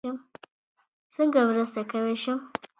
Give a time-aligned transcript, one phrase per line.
[1.13, 2.39] څنګه مرسته کوی شم؟